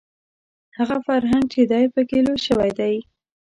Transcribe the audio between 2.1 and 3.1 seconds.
لوی شوی دی